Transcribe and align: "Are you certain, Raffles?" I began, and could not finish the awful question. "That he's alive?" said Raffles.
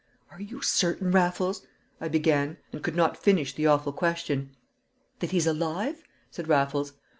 "Are 0.31 0.41
you 0.41 0.63
certain, 0.63 1.11
Raffles?" 1.11 1.61
I 1.99 2.07
began, 2.07 2.57
and 2.73 2.81
could 2.81 2.95
not 2.95 3.21
finish 3.21 3.53
the 3.53 3.67
awful 3.67 3.93
question. 3.93 4.49
"That 5.19 5.29
he's 5.29 5.45
alive?" 5.45 6.01
said 6.31 6.47
Raffles. 6.47 6.93